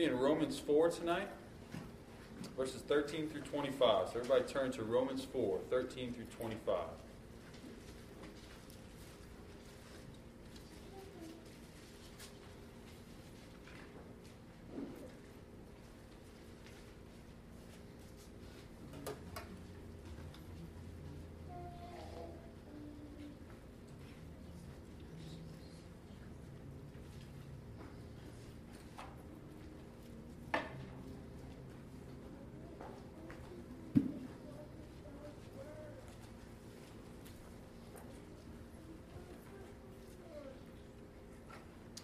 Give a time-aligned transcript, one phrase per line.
[0.00, 1.28] be in Romans 4 tonight,
[2.56, 4.08] verses 13 through 25.
[4.08, 6.76] So everybody turn to Romans 4, 13 through 25.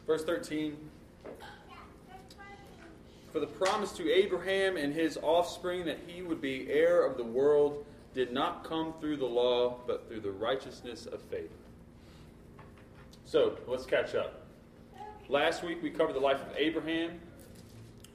[0.06, 0.76] Verse 13
[3.32, 7.24] For the promise to Abraham and his offspring that he would be heir of the
[7.24, 11.50] world did not come through the law, but through the righteousness of faith.
[13.24, 14.46] So, let's catch up.
[15.28, 17.20] Last week we covered the life of Abraham.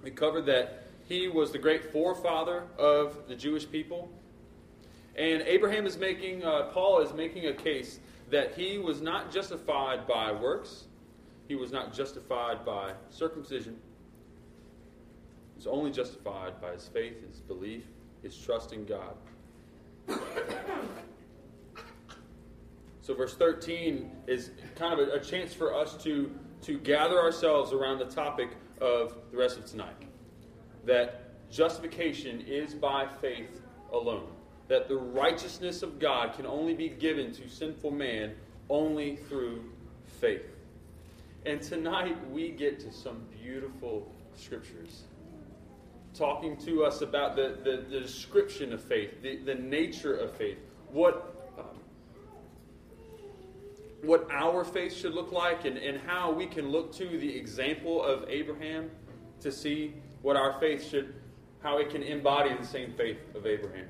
[0.01, 4.09] We covered that he was the great forefather of the Jewish people.
[5.17, 7.99] And Abraham is making, uh, Paul is making a case
[8.29, 10.85] that he was not justified by works,
[11.51, 13.73] he was not justified by circumcision.
[13.73, 17.83] He was only justified by his faith, his belief,
[18.23, 19.17] his trust in God.
[23.01, 27.73] So, verse 13 is kind of a, a, chance for us to, to gather ourselves
[27.73, 29.97] around the topic of the rest of tonight.
[30.85, 33.59] That justification is by faith
[33.91, 34.29] alone.
[34.69, 38.35] That the righteousness of God can only be given to sinful man
[38.69, 39.65] only through
[40.21, 40.50] faith.
[41.45, 45.03] And tonight we get to some beautiful scriptures
[46.13, 50.57] talking to us about the, the, the description of faith, the, the nature of faith,
[50.91, 51.65] what, um,
[54.03, 58.03] what our faith should look like, and, and how we can look to the example
[58.03, 58.91] of Abraham
[59.39, 61.15] to see what our faith should,
[61.63, 63.87] how it can embody the same faith of Abraham.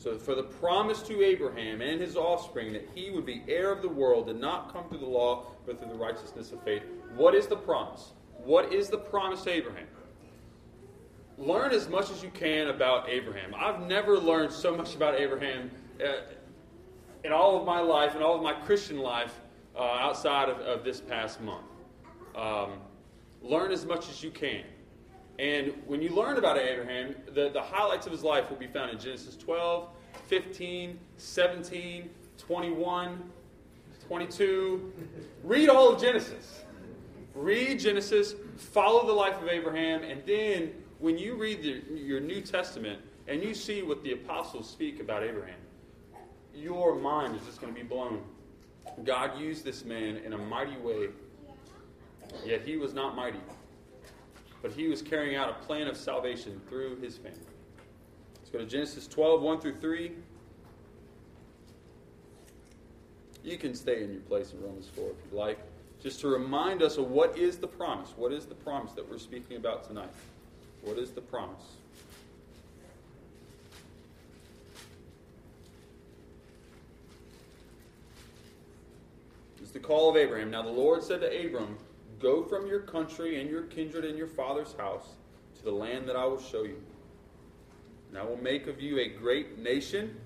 [0.00, 3.82] So, for the promise to Abraham and his offspring that he would be heir of
[3.82, 6.82] the world did not come through the law, but through the righteousness of faith.
[7.16, 8.14] What is the promise?
[8.42, 9.86] What is the promise to Abraham?
[11.36, 13.54] Learn as much as you can about Abraham.
[13.54, 15.70] I've never learned so much about Abraham
[16.02, 16.22] uh,
[17.22, 19.38] in all of my life, in all of my Christian life,
[19.76, 21.66] uh, outside of, of, this past month.
[22.34, 22.72] Um,
[23.42, 24.64] learn as much as you can.
[25.38, 28.90] And when you learn about Abraham, the, the highlights of his life will be found
[28.90, 29.88] in Genesis 12,
[30.30, 32.08] 15, 17,
[32.38, 33.30] 21,
[34.06, 34.92] 22.
[35.42, 36.62] Read all of Genesis.
[37.34, 40.70] Read Genesis, follow the life of Abraham, and then
[41.00, 45.24] when you read the, your New Testament and you see what the apostles speak about
[45.24, 45.58] Abraham,
[46.54, 48.22] your mind is just going to be blown.
[49.02, 51.08] God used this man in a mighty way,
[52.46, 53.40] yet he was not mighty
[54.62, 57.49] but he was carrying out a plan of salvation through his family.
[58.52, 60.10] Let's go to Genesis 12, 1 through 3.
[63.44, 65.60] You can stay in your place in Romans 4 if you'd like,
[66.02, 68.12] just to remind us of what is the promise.
[68.16, 70.10] What is the promise that we're speaking about tonight?
[70.82, 71.62] What is the promise?
[79.62, 80.50] It's the call of Abraham.
[80.50, 81.78] Now the Lord said to Abram,
[82.18, 85.10] Go from your country and your kindred and your father's house
[85.58, 86.82] to the land that I will show you.
[88.10, 90.16] And I will make of you a great nation.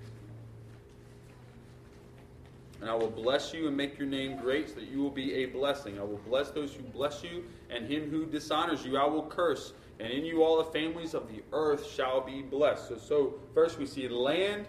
[2.81, 5.33] And I will bless you and make your name great so that you will be
[5.35, 5.99] a blessing.
[5.99, 9.73] I will bless those who bless you, and him who dishonors you I will curse.
[9.99, 12.89] And in you all the families of the earth shall be blessed.
[12.89, 14.65] So, so first we see land.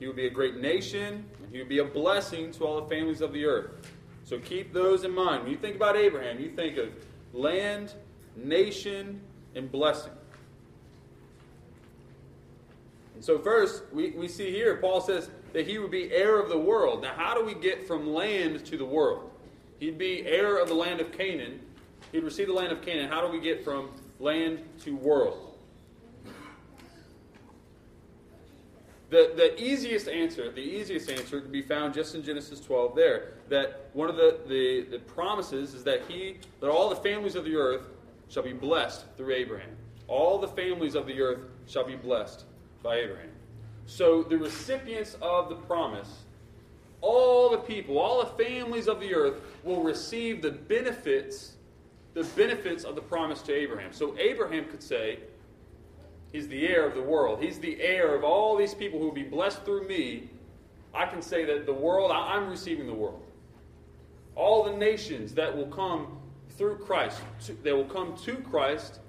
[0.00, 2.88] He will be a great nation, and he will be a blessing to all the
[2.88, 3.70] families of the earth.
[4.24, 5.44] So keep those in mind.
[5.44, 6.88] When you think about Abraham, you think of
[7.32, 7.94] land,
[8.34, 9.20] nation,
[9.54, 10.12] and blessing.
[13.11, 16.48] And so, first, we, we see here, Paul says that he would be heir of
[16.48, 17.02] the world.
[17.02, 19.30] Now, how do we get from land to the world?
[19.78, 21.60] He'd be heir of the land of Canaan.
[22.10, 23.08] He'd receive the land of Canaan.
[23.08, 25.54] How do we get from land to world?
[29.10, 33.34] The, the easiest answer, the easiest answer to be found just in Genesis 12 there,
[33.48, 37.44] that one of the, the, the promises is that he, that all the families of
[37.44, 37.82] the earth
[38.28, 39.76] shall be blessed through Abraham.
[40.08, 42.46] All the families of the earth shall be blessed
[42.82, 43.30] by Abraham.
[43.86, 46.24] So the recipients of the promise,
[47.00, 51.52] all the people, all the families of the earth will receive the benefits,
[52.14, 53.92] the benefits of the promise to Abraham.
[53.92, 55.18] So Abraham could say,
[56.32, 57.42] He's the heir of the world.
[57.42, 60.30] He's the heir of all these people who will be blessed through me.
[60.94, 63.22] I can say that the world, I'm receiving the world.
[64.34, 66.18] All the nations that will come
[66.56, 67.20] through Christ.
[67.62, 69.00] They will come to Christ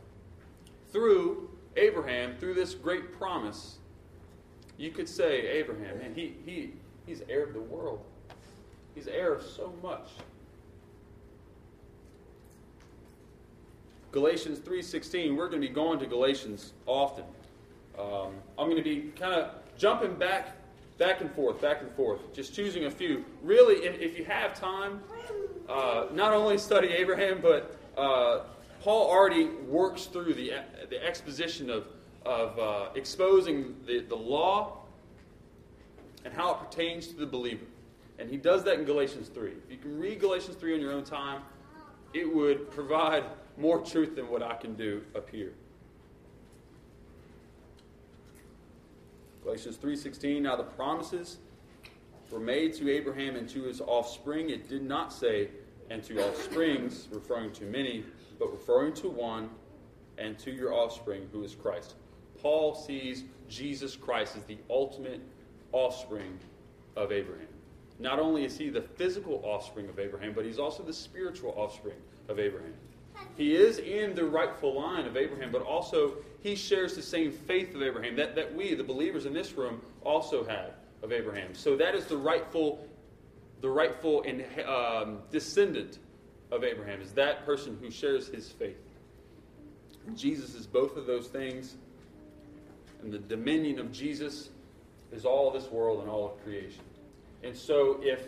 [0.91, 1.42] through
[1.75, 3.77] Abraham, through this great promise.
[4.77, 6.73] You could say, Abraham, man, he, he,
[7.05, 8.03] he's heir of the world.
[8.95, 10.09] He's heir of so much.
[14.11, 17.25] Galatians 3.16, we're going to be going to Galatians often.
[17.97, 20.55] Um, I'm going to be kind of jumping back
[20.97, 23.25] back and forth, back and forth, just choosing a few.
[23.41, 25.01] Really, if, if you have time,
[25.67, 28.41] uh, not only study Abraham, but uh,
[28.83, 30.51] Paul already works through the,
[30.89, 31.85] the exposition of,
[32.25, 34.80] of uh, exposing the, the law
[36.25, 37.63] and how it pertains to the believer.
[38.19, 39.51] And he does that in Galatians 3.
[39.51, 41.44] If you can read Galatians 3 on your own time,
[42.13, 43.24] it would provide
[43.57, 45.53] more truth than what I can do up here.
[49.44, 51.38] Galatians 3:16 Now the promises
[52.31, 54.50] were made to Abraham and to his offspring.
[54.50, 55.50] It did not say
[55.89, 58.06] and to offsprings, referring to many,
[58.43, 59.49] but referring to one
[60.17, 61.95] and to your offspring who is Christ.
[62.41, 65.21] Paul sees Jesus Christ as the ultimate
[65.71, 66.37] offspring
[66.97, 67.47] of Abraham.
[67.99, 71.95] Not only is he the physical offspring of Abraham, but he's also the spiritual offspring
[72.27, 72.73] of Abraham.
[73.37, 77.73] He is in the rightful line of Abraham, but also he shares the same faith
[77.75, 81.53] of Abraham that, that we, the believers in this room, also have of Abraham.
[81.53, 82.85] So that is the rightful,
[83.61, 85.99] the rightful and um, descendant
[86.53, 88.77] of Abraham, is that person who shares his faith.
[90.15, 91.75] Jesus is both of those things,
[93.01, 94.50] and the dominion of Jesus
[95.11, 96.83] is all this world and all of creation.
[97.44, 98.27] And so if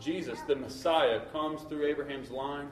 [0.00, 2.68] Jesus, the Messiah, comes through Abraham's line,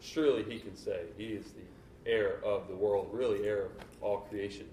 [0.00, 3.70] surely he can say he is the heir of the world, really heir of
[4.00, 4.66] all creation.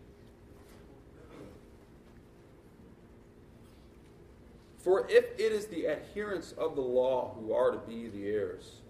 [4.84, 8.82] For if it is the adherents of the law who are to be the heirs,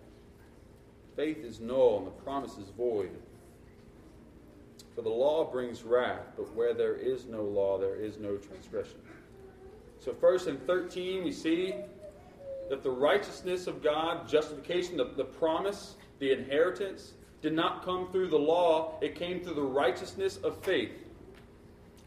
[1.15, 3.11] faith is null and the promise is void.
[4.95, 8.99] For the law brings wrath, but where there is no law, there is no transgression.
[9.99, 11.75] So, first in 13, we see
[12.69, 18.27] that the righteousness of God, justification, the, the promise, the inheritance, did not come through
[18.29, 20.91] the law, it came through the righteousness of faith.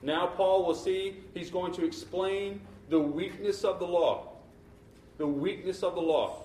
[0.03, 4.33] Now, Paul will see, he's going to explain the weakness of the law.
[5.19, 6.45] The weakness of the law.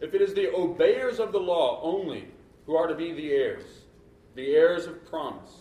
[0.00, 2.26] If it is the obeyers of the law only
[2.66, 3.64] who are to be the heirs,
[4.34, 5.52] the heirs of promise,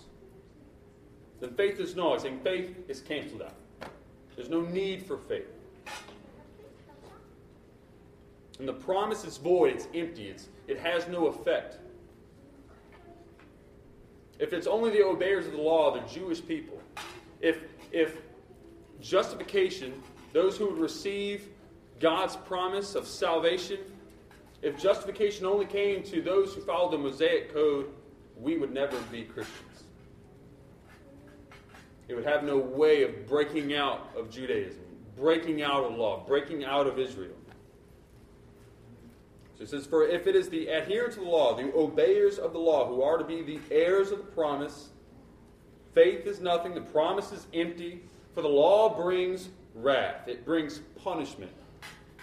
[1.39, 2.13] then faith is null.
[2.23, 3.91] and faith is canceled out.
[4.35, 5.47] There's no need for faith.
[8.59, 11.77] And the promise is void, it's empty, it's, it has no effect.
[14.39, 16.79] If it's only the obeyers of the law, the Jewish people,
[17.41, 17.59] if,
[17.91, 18.17] if
[19.01, 20.01] justification,
[20.33, 21.49] those who would receive
[21.99, 23.79] God's promise of salvation,
[24.61, 27.91] if justification only came to those who followed the Mosaic code,
[28.37, 29.83] we would never be Christians.
[32.07, 34.83] It would have no way of breaking out of Judaism,
[35.15, 37.35] breaking out of law, breaking out of Israel.
[39.57, 42.51] So it says, For if it is the adherents of the law, the obeyers of
[42.51, 44.89] the law, who are to be the heirs of the promise,
[45.93, 48.01] faith is nothing, the promise is empty,
[48.33, 51.51] for the law brings wrath, it brings punishment.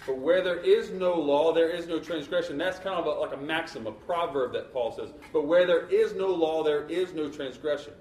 [0.07, 2.57] But where there is no law, there is no transgression.
[2.57, 5.11] That's kind of a, like a maxim, a proverb that Paul says.
[5.33, 7.93] But where there is no law, there is no transgression.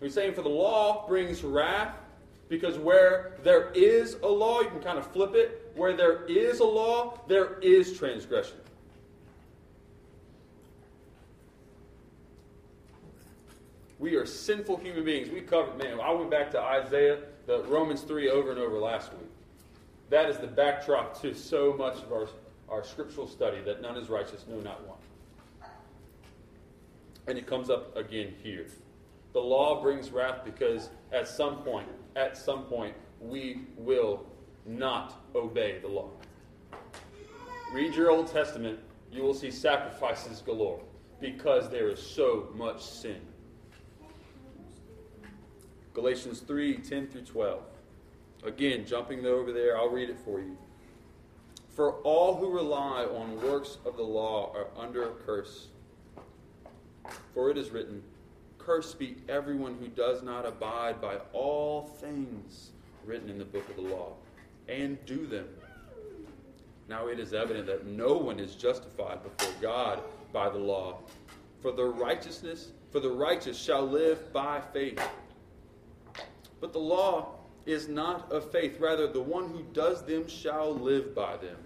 [0.00, 1.96] He's saying for the law brings wrath,
[2.48, 5.72] because where there is a law, you can kind of flip it.
[5.74, 8.56] Where there is a law, there is transgression.
[14.00, 15.28] We are sinful human beings.
[15.28, 19.12] We covered, man, I went back to Isaiah, the Romans 3 over and over last
[19.12, 19.28] week.
[20.08, 22.26] That is the backdrop to so much of our,
[22.70, 24.96] our scriptural study that none is righteous, no, not one.
[27.26, 28.66] And it comes up again here.
[29.34, 34.24] The law brings wrath because at some point, at some point, we will
[34.64, 36.08] not obey the law.
[37.74, 38.78] Read your Old Testament,
[39.12, 40.80] you will see sacrifices galore
[41.20, 43.20] because there is so much sin.
[46.00, 47.60] Galatians 3 10 through 12.
[48.44, 50.56] Again, jumping over there, I'll read it for you.
[51.76, 55.66] For all who rely on works of the law are under a curse.
[57.34, 58.02] For it is written,
[58.56, 62.70] Cursed be everyone who does not abide by all things
[63.04, 64.14] written in the book of the law
[64.70, 65.48] and do them.
[66.88, 70.00] Now it is evident that no one is justified before God
[70.32, 71.00] by the law.
[71.60, 74.98] For the righteousness, for the righteous shall live by faith.
[76.60, 77.34] But the law
[77.66, 81.56] is not of faith, rather the one who does them shall live by them.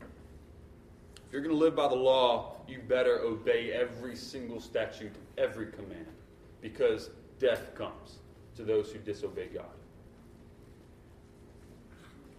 [0.00, 5.66] If you're going to live by the law, you better obey every single statute, every
[5.66, 6.06] command,
[6.60, 8.18] because death comes
[8.56, 9.64] to those who disobey God.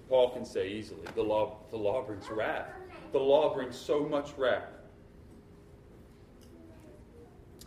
[0.10, 2.70] Paul can say easily, the law, the law brings wrath.
[3.12, 4.70] The law brings so much wrath.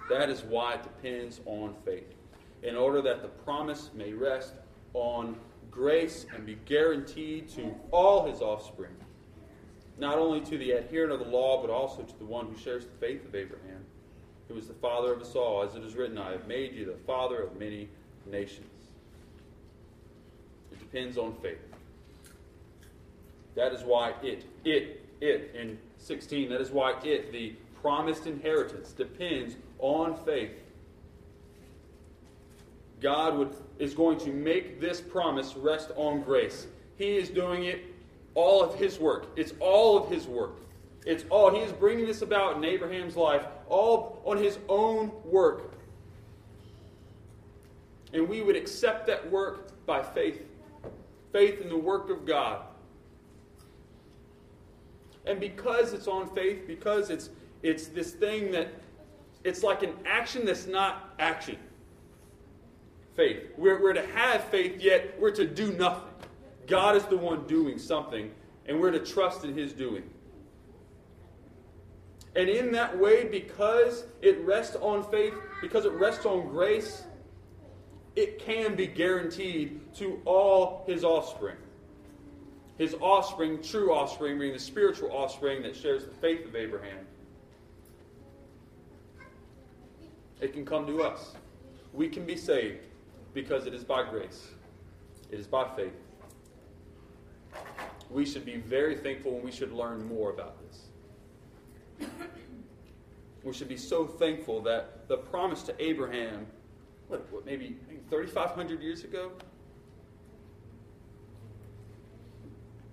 [0.08, 2.14] That is why it depends on faith.
[2.62, 4.52] In order that the promise may rest
[4.92, 5.36] on
[5.70, 8.94] grace and be guaranteed to all his offspring,
[9.98, 12.84] not only to the adherent of the law, but also to the one who shares
[12.84, 13.84] the faith of Abraham,
[14.48, 15.62] who is the father of us all.
[15.62, 17.88] As it is written, I have made you the father of many
[18.30, 18.66] nations.
[20.72, 21.58] It depends on faith.
[23.54, 28.92] That is why it, it, it, in 16, that is why it, the promised inheritance,
[28.92, 30.52] depends on faith.
[33.00, 36.66] God would, is going to make this promise rest on grace.
[36.96, 37.84] He is doing it
[38.34, 39.26] all of his work.
[39.36, 40.56] It's all of his work.
[41.06, 45.72] It's all, he is bringing this about in Abraham's life, all on his own work.
[48.12, 50.42] And we would accept that work by faith
[51.32, 52.62] faith in the work of God.
[55.26, 57.30] And because it's on faith, because it's,
[57.62, 58.68] it's this thing that
[59.44, 61.56] it's like an action that's not action.
[63.16, 63.42] Faith.
[63.56, 66.08] We're, we're to have faith, yet we're to do nothing.
[66.66, 68.30] God is the one doing something,
[68.66, 70.04] and we're to trust in His doing.
[72.36, 77.02] And in that way, because it rests on faith, because it rests on grace,
[78.14, 81.56] it can be guaranteed to all His offspring.
[82.78, 87.04] His offspring, true offspring, meaning the spiritual offspring that shares the faith of Abraham.
[90.40, 91.34] It can come to us.
[91.92, 92.86] We can be saved
[93.34, 94.48] because it is by grace,
[95.30, 95.92] it is by faith
[98.10, 102.08] we should be very thankful and we should learn more about this.
[103.44, 106.46] We should be so thankful that the promise to Abraham,
[107.08, 107.76] what, what maybe
[108.10, 109.32] 3,500 years ago,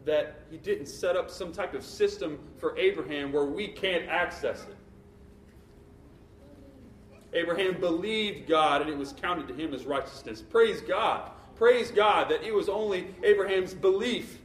[0.06, 4.64] that he didn't set up some type of system for Abraham where we can't access
[4.70, 4.77] it.
[7.34, 10.42] Abraham believed God and it was counted to him as righteousness.
[10.42, 11.32] Praise God.
[11.56, 14.40] Praise God that it was only Abraham's belief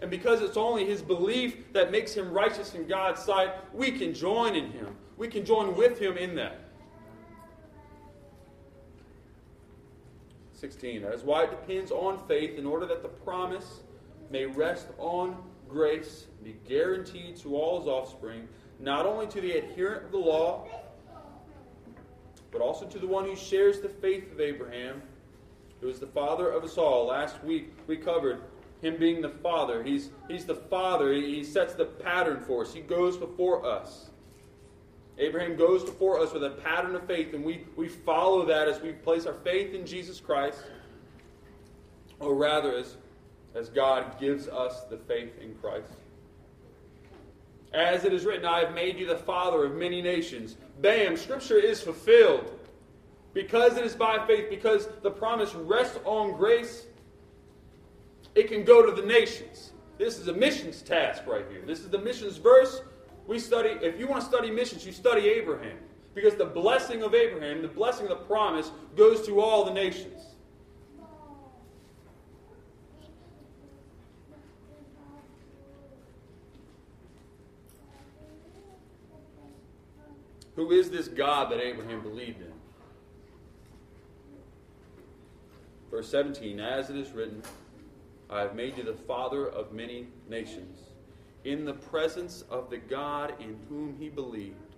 [0.00, 4.14] and because it's only his belief that makes him righteous in God's sight, we can
[4.14, 4.96] join in him.
[5.16, 6.60] We can join with him in that.
[10.54, 11.02] 16.
[11.02, 13.80] That is why it depends on faith in order that the promise
[14.30, 15.36] may rest on
[15.68, 18.48] grace, be guaranteed to all his offspring,
[18.78, 20.66] not only to the adherent of the law,
[22.50, 25.02] but also to the one who shares the faith of Abraham,
[25.80, 27.06] who is the father of us all.
[27.06, 28.42] Last week we covered
[28.82, 29.82] him being the Father.
[29.82, 31.12] He's, he's the Father.
[31.12, 32.72] He sets the pattern for us.
[32.72, 34.10] He goes before us.
[35.18, 38.80] Abraham goes before us with a pattern of faith, and we, we follow that as
[38.80, 40.62] we place our faith in Jesus Christ,
[42.20, 42.96] or rather, as,
[43.54, 45.92] as God gives us the faith in Christ.
[47.74, 50.56] As it is written, I have made you the father of many nations.
[50.80, 52.56] Bam, Scripture is fulfilled.
[53.32, 56.86] Because it is by faith, because the promise rests on grace,
[58.34, 59.72] it can go to the nations.
[59.98, 61.62] This is a missions task right here.
[61.64, 62.82] This is the missions verse.
[63.26, 65.76] We study, if you want to study missions, you study Abraham.
[66.14, 70.29] Because the blessing of Abraham, the blessing of the promise, goes to all the nations.
[80.60, 82.52] Who is this God that Abraham believed in?
[85.90, 87.42] Verse 17, as it is written,
[88.28, 90.80] I have made you the father of many nations,
[91.44, 94.76] in the presence of the God in whom he believed,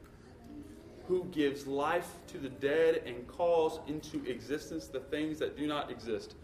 [1.09, 5.91] who gives life to the dead and calls into existence the things that do not
[5.91, 6.37] exist.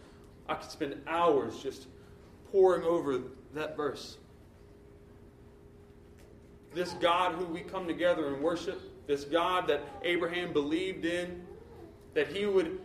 [0.49, 1.87] I could spend hours just
[2.51, 3.21] poring over
[3.55, 4.19] that verse.
[6.75, 11.43] This God who we come together and worship, this God that Abraham believed in,
[12.15, 12.79] that he would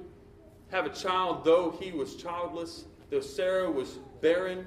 [0.72, 4.66] have a child though he was childless, though Sarah was barren.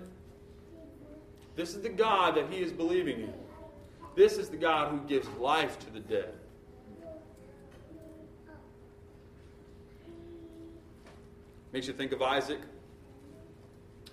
[1.56, 3.32] This is the God that he is believing in.
[4.14, 6.34] This is the God who gives life to the dead.
[11.72, 12.60] Makes you think of Isaac.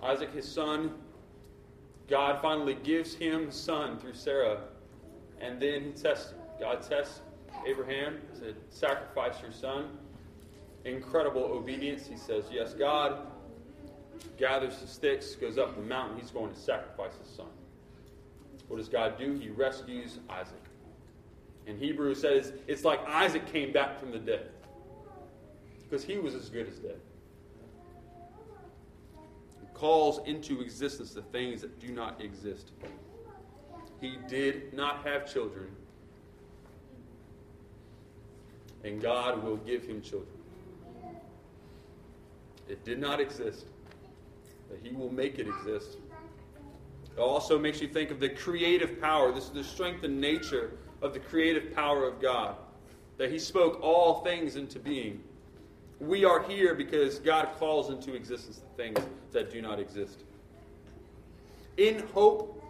[0.01, 0.93] Isaac, his son,
[2.07, 4.61] God finally gives him a son through Sarah,
[5.41, 6.39] and then he tests him.
[6.59, 7.19] God tests
[7.65, 9.97] Abraham, said, Sacrifice your son.
[10.85, 12.07] Incredible obedience.
[12.07, 13.27] He says, Yes, God,
[14.37, 16.19] gathers the sticks, goes up the mountain.
[16.19, 17.47] He's going to sacrifice his son.
[18.67, 19.37] What does God do?
[19.37, 20.55] He rescues Isaac.
[21.67, 24.49] And Hebrew, says it's like Isaac came back from the dead
[25.83, 26.99] because he was as good as dead.
[29.61, 32.71] He calls into existence the things that do not exist.
[34.01, 35.67] He did not have children,
[38.83, 40.27] and God will give him children.
[42.67, 43.65] It did not exist,
[44.69, 45.97] but He will make it exist.
[47.15, 49.31] It also makes you think of the creative power.
[49.31, 50.71] This is the strength and nature
[51.01, 52.55] of the creative power of God.
[53.17, 55.21] That He spoke all things into being.
[55.99, 58.99] We are here because God calls into existence the things
[59.31, 60.23] that do not exist.
[61.77, 62.62] In hope,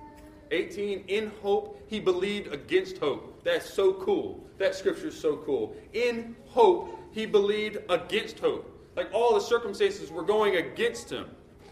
[0.52, 3.44] 18, in hope, he believed against hope.
[3.44, 4.44] That's so cool.
[4.58, 5.76] That scripture is so cool.
[5.94, 8.70] In hope, he believed against hope.
[8.96, 11.28] Like all the circumstances were going against him.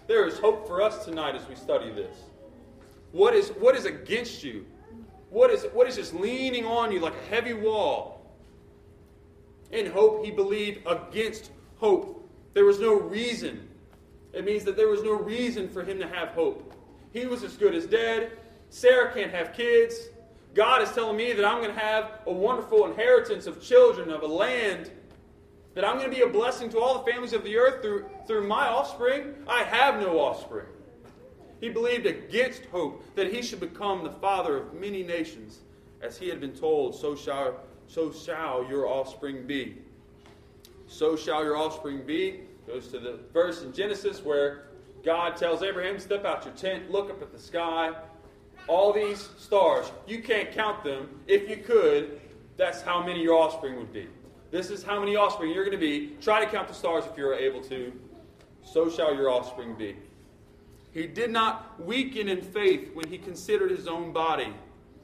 [0.07, 2.15] There is hope for us tonight as we study this.
[3.11, 4.65] What is, what is against you?
[5.29, 8.21] What is, what is just leaning on you like a heavy wall?
[9.71, 12.29] In hope, he believed against hope.
[12.53, 13.67] There was no reason.
[14.33, 16.73] It means that there was no reason for him to have hope.
[17.13, 18.31] He was as good as dead.
[18.71, 20.07] Sarah can't have kids.
[20.55, 24.23] God is telling me that I'm going to have a wonderful inheritance of children, of
[24.23, 24.89] a land
[25.75, 28.09] that I'm going to be a blessing to all the families of the earth through,
[28.25, 29.35] through my offspring.
[29.45, 30.67] I have no offspring.
[31.59, 35.59] He believed against hope that he should become the father of many nations.
[36.01, 39.79] As he had been told, so shall, so shall your offspring be.
[40.87, 42.39] So shall your offspring be.
[42.65, 44.69] Goes to the verse in Genesis where
[45.03, 47.93] God tells Abraham, Step out your tent, look up at the sky.
[48.71, 51.09] All these stars, you can't count them.
[51.27, 52.21] If you could,
[52.55, 54.07] that's how many your offspring would be.
[54.49, 56.15] This is how many offspring you're going to be.
[56.21, 57.91] Try to count the stars if you're able to.
[58.63, 59.97] So shall your offspring be.
[60.93, 64.53] He did not weaken in faith when he considered his own body,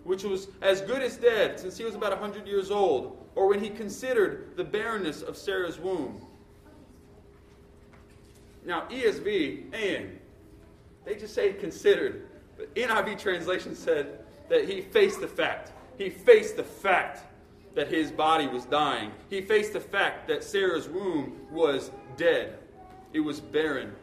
[0.06, 3.62] which was as good as dead since he was about 100 years old, or when
[3.62, 6.26] he considered the barrenness of Sarah's womb.
[8.66, 10.18] Now, ESV and
[11.04, 12.30] they just say considered.
[12.58, 15.72] But NIV translation said that he faced the fact.
[15.98, 17.24] He faced the fact
[17.76, 19.12] that his body was dying.
[19.30, 22.58] He faced the fact that Sarah's womb was dead,
[23.14, 23.94] it was barren.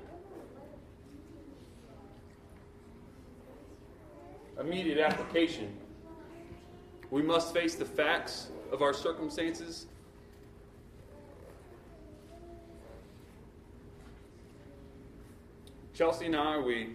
[4.60, 5.76] Immediate application.
[7.10, 9.86] We must face the facts of our circumstances.
[15.92, 16.90] Chelsea and I, we,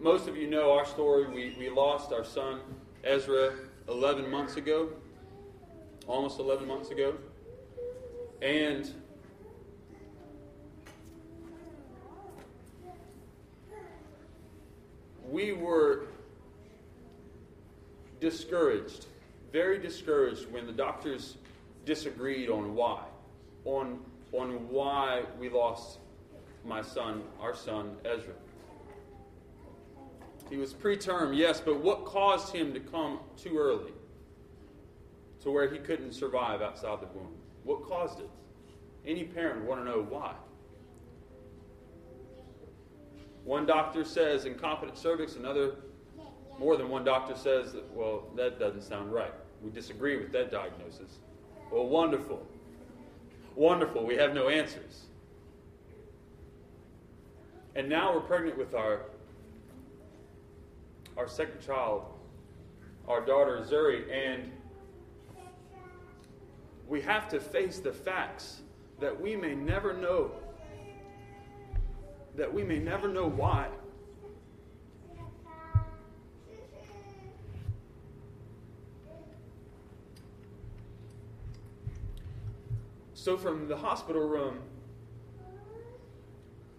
[0.00, 1.26] most of you know our story.
[1.26, 2.60] We, we lost our son,
[3.02, 3.54] Ezra,
[3.88, 4.90] 11 months ago
[6.06, 7.14] almost 11 months ago.
[8.42, 8.92] And
[15.30, 16.06] we were
[18.20, 19.06] discouraged,
[19.52, 21.36] very discouraged when the doctors
[21.84, 23.02] disagreed on why,
[23.64, 24.00] on,
[24.32, 25.98] on why we lost
[26.64, 28.34] my son, our son, Ezra.
[30.54, 33.90] He was preterm, yes, but what caused him to come too early?
[35.42, 37.34] to where he couldn't survive outside the womb?
[37.64, 38.30] What caused it?
[39.04, 40.32] Any parent would want to know why.
[43.42, 45.74] One doctor says incompetent cervix, another,
[46.60, 49.34] more than one doctor says, that, well, that doesn't sound right.
[49.60, 51.18] We disagree with that diagnosis.
[51.72, 52.46] Well, wonderful.
[53.56, 54.06] Wonderful.
[54.06, 55.06] We have no answers.
[57.74, 59.00] And now we're pregnant with our,
[61.16, 62.02] our second child,
[63.08, 64.50] our daughter Zuri, and
[66.88, 68.62] we have to face the facts
[69.00, 70.32] that we may never know.
[72.36, 73.68] That we may never know why.
[83.12, 84.58] So, from the hospital room,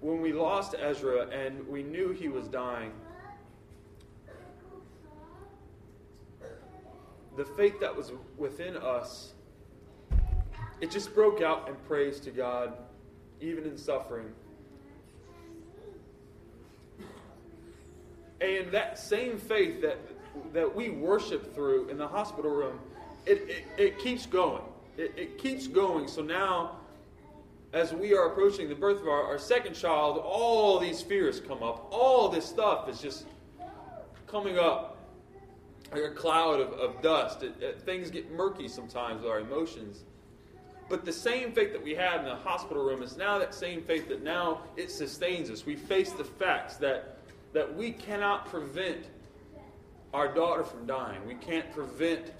[0.02, 2.92] when we lost Ezra and we knew he was dying,
[7.36, 9.34] the faith that was within us
[10.82, 12.74] it just broke out in praise to God,
[13.40, 14.28] even in suffering.
[18.42, 19.98] And that same faith that,
[20.54, 22.80] that we worship through in the hospital room,
[23.26, 24.62] it, it, it keeps going.
[24.98, 26.08] It, it, keeps going.
[26.08, 26.78] So now,
[27.74, 31.64] as we are approaching the birth of our, our second child, all these fears come
[31.64, 31.88] up.
[31.90, 33.26] All this stuff is just
[34.28, 34.95] coming up
[35.92, 37.44] like a cloud of, of dust.
[37.44, 40.04] It, things get murky sometimes with our emotions.
[40.88, 43.82] But the same faith that we had in the hospital room is now that same
[43.82, 45.66] faith that now it sustains us.
[45.66, 47.18] We face the facts that,
[47.54, 49.06] that we cannot prevent
[50.14, 51.26] our daughter from dying.
[51.26, 52.32] We can't prevent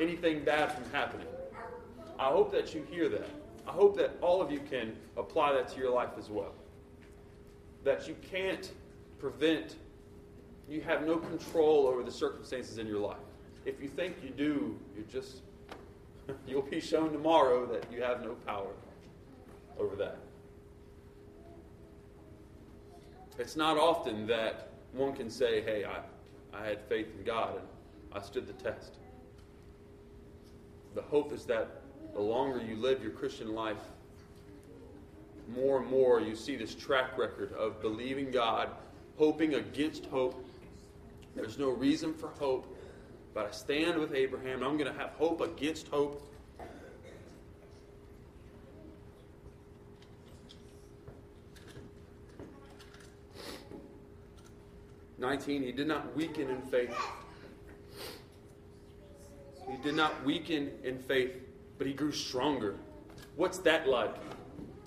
[0.00, 1.26] anything bad from happening.
[2.18, 3.28] I hope that you hear that.
[3.66, 6.52] I hope that all of you can apply that to your life as well.
[7.84, 8.70] That you can't
[9.18, 9.76] prevent,
[10.68, 13.16] you have no control over the circumstances in your life.
[13.64, 15.42] If you think you do, you just,
[16.46, 18.72] you'll be shown tomorrow that you have no power
[19.78, 20.18] over that.
[23.38, 26.00] It's not often that one can say, hey, I,
[26.56, 27.66] I had faith in God and
[28.12, 28.94] I stood the test.
[30.94, 31.82] The hope is that
[32.14, 33.76] the longer you live your Christian life,
[35.54, 38.70] more and more you see this track record of believing God,
[39.18, 40.42] hoping against hope.
[41.36, 42.66] There's no reason for hope,
[43.34, 44.56] but I stand with Abraham.
[44.56, 46.22] and I'm going to have hope against hope.
[55.18, 56.94] 19, he did not weaken in faith.
[59.70, 61.36] He did not weaken in faith,
[61.78, 62.76] but he grew stronger.
[63.36, 64.14] What's that like?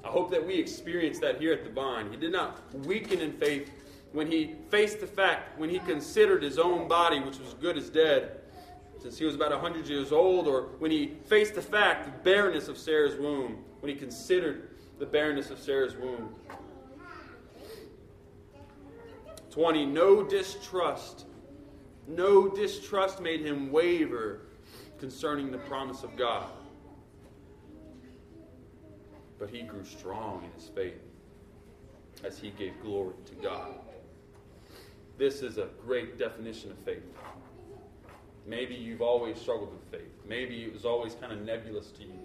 [0.04, 2.10] I hope that we experience that here at the vine.
[2.10, 3.70] He did not weaken in faith
[4.12, 7.90] when he faced the fact, when he considered his own body, which was good as
[7.90, 8.40] dead,
[9.00, 12.68] since he was about 100 years old, or when he faced the fact, the barrenness
[12.68, 16.36] of Sarah's womb, when he considered the barrenness of Sarah's womb.
[19.52, 19.86] 20.
[19.86, 21.26] No distrust.
[22.08, 24.42] No distrust made him waver
[25.00, 26.50] concerning the promise of God.
[29.38, 31.02] But he grew strong in his faith
[32.24, 33.80] as he gave glory to God.
[35.20, 37.04] This is a great definition of faith.
[38.48, 40.14] Maybe you've always struggled with faith.
[40.26, 42.18] Maybe it was always kind of nebulous to you.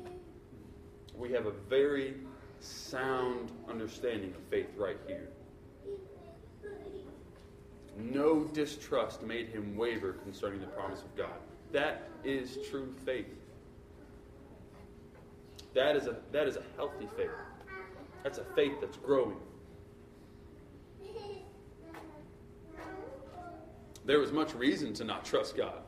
[1.17, 2.15] We have a very
[2.61, 5.29] sound understanding of faith right here.
[7.99, 11.41] No distrust made him waver concerning the promise of God.
[11.73, 13.27] That is true faith.
[15.75, 17.31] That is a, that is a healthy faith.
[18.23, 19.37] That's a faith that's growing.
[24.05, 25.83] There was much reason to not trust God,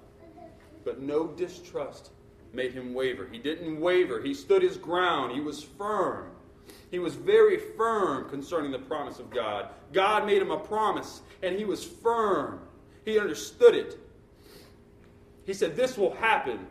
[0.84, 2.10] but no distrust
[2.52, 3.28] made him waver.
[3.30, 6.30] He didn't waver, he stood his ground, he was firm.
[6.90, 9.68] He was very firm concerning the promise of God.
[9.92, 12.60] God made him a promise, and he was firm.
[13.04, 13.98] He understood it.
[15.44, 16.66] He said, This will happen.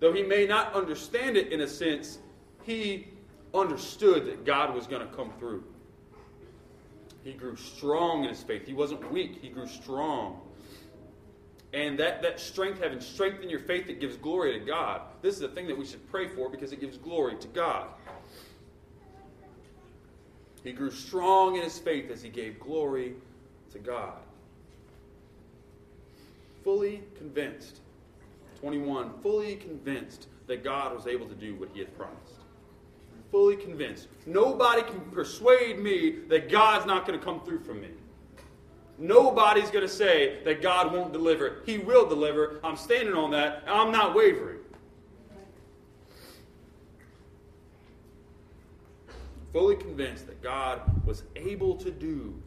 [0.00, 2.18] Though he may not understand it in a sense,
[2.62, 3.08] he
[3.54, 5.64] understood that God was going to come through.
[7.24, 8.66] He grew strong in his faith.
[8.66, 10.40] He wasn't weak, he grew strong.
[11.72, 15.02] And that, that strength, having strength in your faith, that gives glory to God.
[15.20, 17.88] This is the thing that we should pray for because it gives glory to God.
[20.64, 23.14] He grew strong in his faith as he gave glory
[23.72, 24.18] to God.
[26.64, 27.80] Fully convinced.
[28.60, 29.20] 21.
[29.22, 32.34] Fully convinced that God was able to do what he had promised.
[33.30, 34.08] Fully convinced.
[34.26, 37.90] Nobody can persuade me that God's not going to come through for me.
[38.98, 41.62] Nobody's going to say that God won't deliver.
[41.64, 42.60] He will deliver.
[42.64, 43.62] I'm standing on that.
[43.66, 44.58] I'm not wavering.
[49.52, 52.40] fully convinced that God was able to do,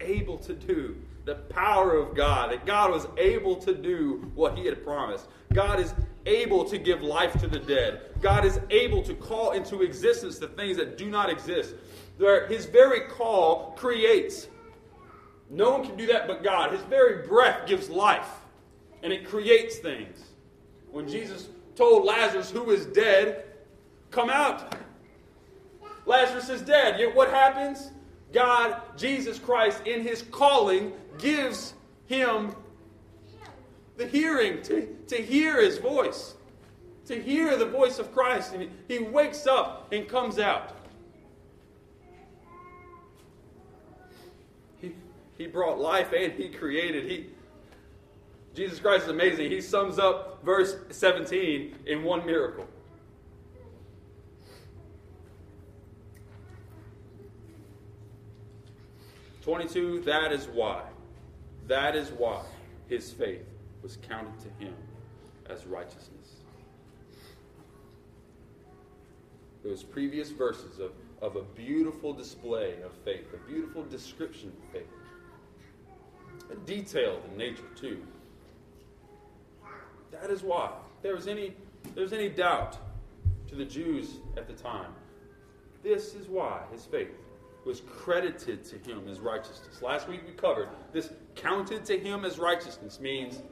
[0.00, 4.64] able to do the power of God, that God was able to do what he
[4.64, 5.28] had promised.
[5.52, 5.94] God is
[6.26, 8.00] able to give life to the dead.
[8.20, 11.74] God is able to call into existence the things that do not exist.
[12.48, 14.48] His very call creates.
[15.50, 16.72] No one can do that but God.
[16.72, 18.28] His very breath gives life,
[19.02, 20.24] and it creates things.
[20.90, 23.44] When Jesus told Lazarus, who is dead,
[24.10, 24.74] come out,
[26.06, 26.98] Lazarus is dead.
[26.98, 27.90] Yet what happens?
[28.32, 31.74] God, Jesus Christ, in his calling, gives
[32.06, 32.54] him
[33.96, 36.34] the hearing to, to hear his voice,
[37.06, 38.54] to hear the voice of Christ.
[38.54, 40.77] And he wakes up and comes out.
[45.38, 47.04] He, brought life and he created.
[47.04, 47.26] He,
[48.54, 49.50] Jesus Christ is amazing.
[49.50, 52.66] He sums up verse 17 in one miracle.
[59.48, 60.82] 22, that is why.
[61.68, 62.42] That is why
[62.86, 63.46] his faith
[63.82, 64.74] was counted to him
[65.48, 66.42] as righteousness.
[69.64, 74.88] Those previous verses of, of a beautiful display of faith, a beautiful description of faith,
[76.50, 78.02] and detailed in nature too.
[80.10, 80.72] That is why.
[81.02, 81.54] There was any,
[81.94, 82.78] there was any doubt
[83.48, 84.92] to the Jews at the time,
[85.82, 87.10] this is why his faith
[87.64, 89.82] was credited to him as righteousness.
[89.82, 93.42] Last week we covered this counted to him as righteousness means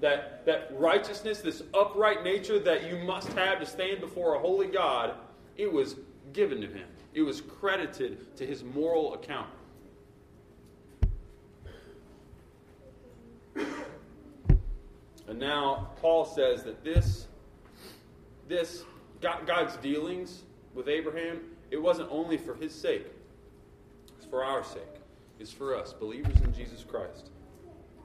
[0.00, 4.66] that, that righteousness, this upright nature that you must have to stand before a holy
[4.66, 5.14] God,
[5.56, 5.96] it was
[6.32, 6.86] given to him.
[7.14, 9.48] It was credited to his moral account.
[15.32, 17.26] And now Paul says that this,
[18.48, 18.84] this
[19.22, 20.42] God's dealings
[20.74, 21.40] with Abraham,
[21.70, 23.06] it wasn't only for his sake,
[24.14, 24.82] it's for our sake.
[25.40, 27.30] It's for us, believers in Jesus Christ.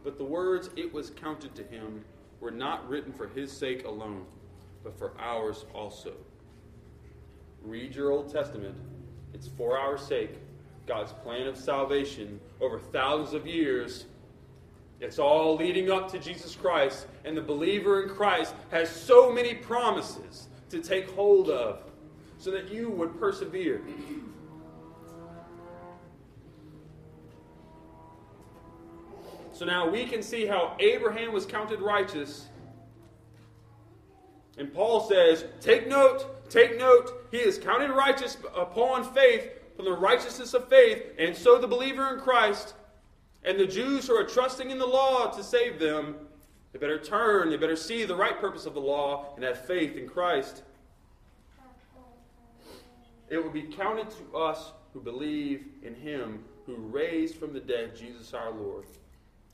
[0.05, 2.05] But the words, it was counted to him,
[2.39, 4.25] were not written for his sake alone,
[4.81, 6.13] but for ours also.
[7.61, 8.77] Read your Old Testament.
[9.33, 10.35] It's for our sake.
[10.85, 14.05] God's plan of salvation over thousands of years.
[14.99, 17.07] It's all leading up to Jesus Christ.
[17.23, 21.81] And the believer in Christ has so many promises to take hold of
[22.39, 23.81] so that you would persevere.
[29.57, 32.47] So now we can see how Abraham was counted righteous.
[34.57, 39.93] And Paul says, Take note, take note, he is counted righteous upon faith, from the
[39.93, 42.75] righteousness of faith, and so the believer in Christ.
[43.43, 46.15] And the Jews who are trusting in the law to save them,
[46.73, 49.95] they better turn, they better see the right purpose of the law and have faith
[49.95, 50.63] in Christ.
[53.29, 57.95] It will be counted to us who believe in him who raised from the dead
[57.95, 58.85] Jesus our Lord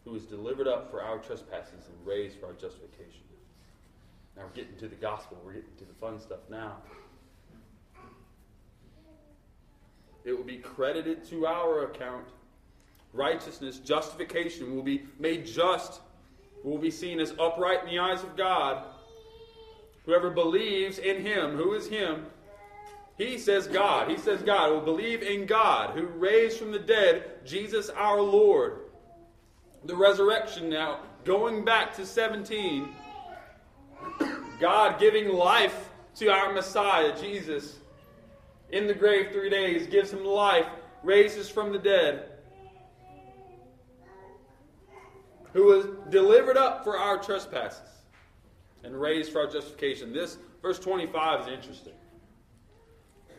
[0.03, 3.21] who was delivered up for our trespasses and raised for our justification.
[4.35, 5.37] Now we're getting to the gospel.
[5.45, 6.77] We're getting to the fun stuff now.
[10.25, 12.27] It will be credited to our account.
[13.13, 16.01] Righteousness, justification will be made just,
[16.63, 18.85] will be seen as upright in the eyes of God.
[20.05, 22.25] Whoever believes in him, who is him?
[23.17, 24.09] He says God.
[24.09, 28.79] He says God will believe in God who raised from the dead Jesus our Lord
[29.85, 32.87] the resurrection now, going back to 17,
[34.59, 37.79] God giving life to our Messiah, Jesus,
[38.71, 40.67] in the grave three days, gives him life,
[41.03, 42.29] raises from the dead,
[45.53, 47.89] who was delivered up for our trespasses
[48.83, 50.11] and raised for our justification.
[50.11, 51.93] This, verse 25, is interesting.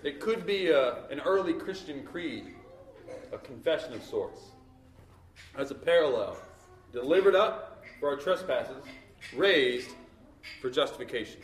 [0.03, 2.55] It could be a, an early Christian creed,
[3.33, 4.41] a confession of sorts
[5.57, 6.37] as a parallel.
[6.93, 8.85] Delivered up for our trespasses,
[9.35, 9.91] raised
[10.61, 11.41] for justification.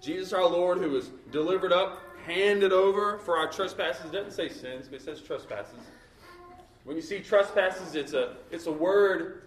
[0.00, 4.86] Jesus our Lord, who was delivered up, handed over for our trespasses, doesn't say sins,
[4.88, 5.80] but it says trespasses.
[6.86, 9.42] When you see trespasses, it's a, it's a word,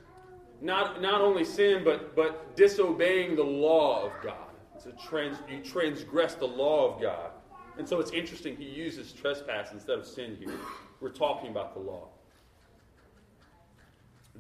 [0.62, 4.50] not, not only sin, but, but disobeying the law of God.
[4.76, 7.32] It's a trans, you transgress the law of God.
[7.78, 10.54] And so it's interesting he uses trespass instead of sin here.
[11.00, 12.10] We're talking about the law.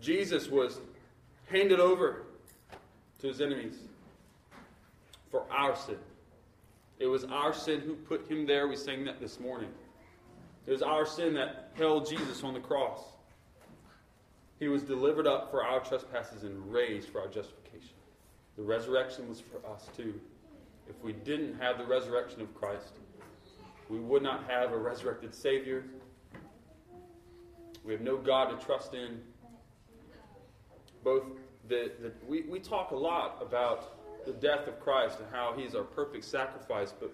[0.01, 0.81] Jesus was
[1.49, 2.23] handed over
[3.19, 3.75] to his enemies
[5.31, 5.97] for our sin.
[6.99, 8.67] It was our sin who put him there.
[8.67, 9.69] We sang that this morning.
[10.69, 13.01] It was our sin that held Jesus on the cross.
[14.60, 17.95] He was delivered up for our trespasses and raised for our justification.
[18.55, 20.21] The resurrection was for us too.
[20.88, 22.99] If we didn't have the resurrection of Christ,
[23.89, 25.86] we would not have a resurrected Savior.
[27.84, 29.19] We have no God to trust in.
[31.03, 31.23] Both
[31.67, 35.73] the, the we, we talk a lot about the death of Christ and how he's
[35.73, 37.12] our perfect sacrifice, but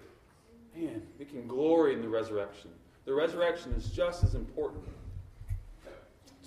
[0.75, 2.71] man, we can glory in the resurrection.
[3.05, 4.83] The resurrection is just as important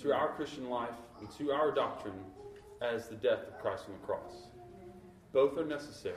[0.01, 2.19] to our Christian life and to our doctrine
[2.81, 4.47] as the death of Christ on the cross.
[5.31, 6.15] Both are necessary.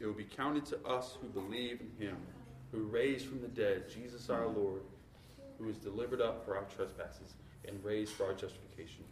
[0.00, 2.16] It will be counted to us who believe in him,
[2.72, 4.82] who raised from the dead Jesus our Lord,
[5.58, 7.34] who was delivered up for our trespasses
[7.66, 9.04] and raised for our justification.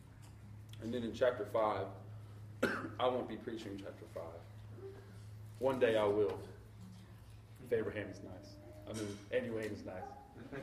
[0.82, 1.86] And then in chapter 5,
[3.00, 4.22] I won't be preaching chapter 5.
[5.58, 6.38] One day I will.
[7.64, 8.54] If Abraham is nice.
[8.88, 10.62] I mean, anyway, is nice.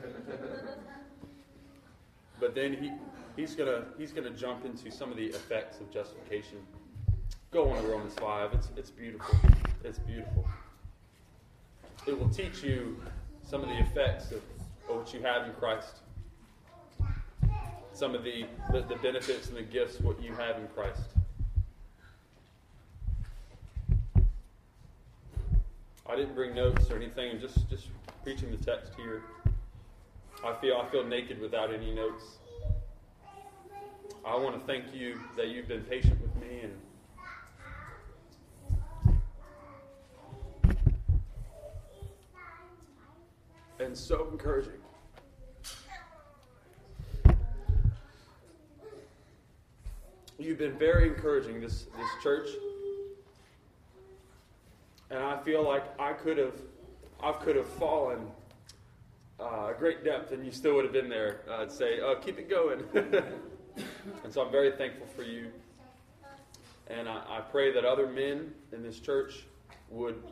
[2.40, 2.92] but then he,
[3.36, 6.58] he's going he's gonna jump into some of the effects of justification.
[7.50, 8.54] Go on to Romans 5.
[8.54, 9.38] It's, it's beautiful.
[9.84, 10.44] It's beautiful.
[12.06, 12.96] It will teach you
[13.42, 14.42] some of the effects of,
[14.88, 16.00] of what you have in Christ
[17.96, 21.00] some of the, the, the benefits and the gifts what you have in Christ.
[26.06, 27.32] I didn't bring notes or anything.
[27.32, 27.88] I'm just just
[28.22, 29.22] preaching the text here.
[30.44, 32.36] I feel I feel naked without any notes.
[34.26, 36.78] I want to thank you that you've been patient with me and
[43.80, 44.80] and so encouraging.
[50.46, 52.48] You've been very encouraging this, this church.
[55.10, 56.54] And I feel like I could have
[57.20, 58.28] I could have fallen
[59.40, 61.40] uh, a great depth and you still would have been there.
[61.50, 62.84] I'd say, oh, keep it going.
[62.94, 65.48] and so I'm very thankful for you.
[66.86, 69.46] And I, I pray that other men in this church
[69.90, 70.22] would,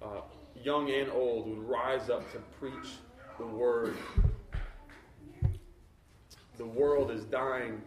[0.00, 0.22] uh,
[0.64, 2.94] young and old, would rise up to preach
[3.38, 3.98] the word.
[6.56, 7.82] The world is dying,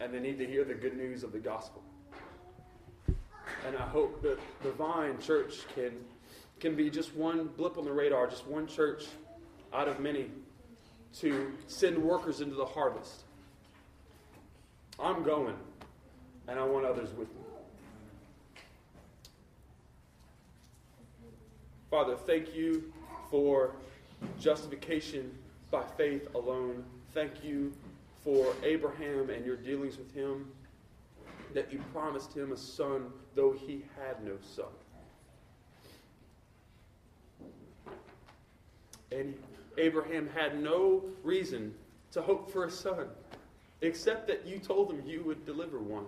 [0.00, 1.82] and they need to hear the good news of the gospel.
[3.66, 5.92] And I hope that the Vine Church can,
[6.60, 9.06] can be just one blip on the radar, just one church
[9.72, 10.30] out of many
[11.20, 13.24] to send workers into the harvest.
[15.00, 15.56] I'm going,
[16.46, 17.40] and I want others with me.
[21.90, 22.92] Father, thank you
[23.30, 23.72] for
[24.38, 25.32] justification
[25.70, 26.84] by faith alone.
[27.14, 27.72] Thank you
[28.28, 30.44] for Abraham and your dealings with him,
[31.54, 34.66] that you promised him a son, though he had no son.
[39.10, 39.34] And
[39.78, 41.72] Abraham had no reason
[42.12, 43.06] to hope for a son,
[43.80, 46.04] except that you told him you would deliver one.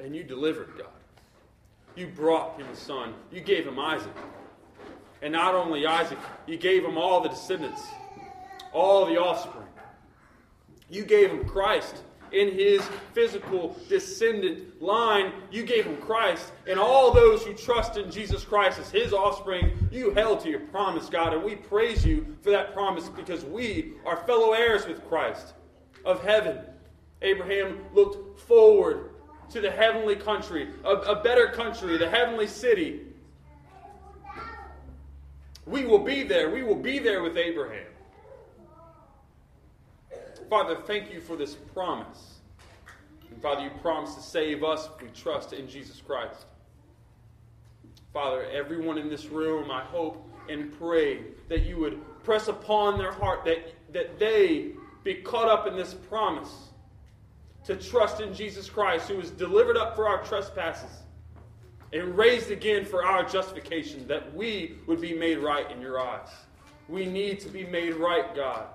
[0.00, 0.88] And you delivered, God.
[1.94, 3.14] You brought him a son.
[3.30, 4.16] You gave him Isaac.
[5.22, 7.82] And not only Isaac, you gave him all the descendants,
[8.72, 9.66] all the offspring.
[10.90, 12.82] You gave him Christ in his
[13.12, 15.32] physical descendant line.
[15.50, 16.52] You gave him Christ.
[16.66, 20.60] And all those who trust in Jesus Christ as his offspring, you held to your
[20.60, 21.34] promise, God.
[21.34, 25.54] And we praise you for that promise because we are fellow heirs with Christ
[26.04, 26.58] of heaven.
[27.20, 29.10] Abraham looked forward
[29.50, 33.02] to the heavenly country, a, a better country, the heavenly city.
[35.66, 36.50] We will be there.
[36.50, 37.91] We will be there with Abraham.
[40.48, 42.38] Father, thank you for this promise.
[43.30, 46.46] And Father, you promise to save us if we trust in Jesus Christ.
[48.12, 53.12] Father, everyone in this room, I hope and pray that you would press upon their
[53.12, 54.72] heart that, that they
[55.04, 56.68] be caught up in this promise
[57.64, 60.90] to trust in Jesus Christ, who was delivered up for our trespasses
[61.92, 66.28] and raised again for our justification, that we would be made right in your eyes.
[66.88, 68.66] We need to be made right, God.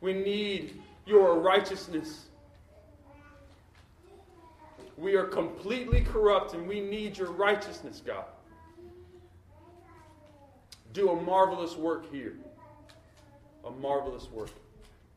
[0.00, 2.26] We need your righteousness.
[4.96, 8.24] We are completely corrupt and we need your righteousness, God.
[10.92, 12.36] Do a marvelous work here.
[13.64, 14.50] A marvelous work.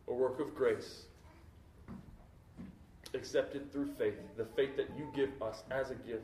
[0.08, 1.06] A work of grace
[3.13, 6.23] accepted through faith, the faith that you give us as a gift.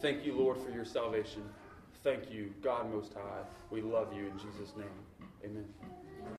[0.00, 1.42] Thank you, Lord, for your salvation.
[2.02, 3.42] Thank you, God Most High.
[3.70, 4.86] We love you in Jesus' name.
[5.44, 5.99] Amen.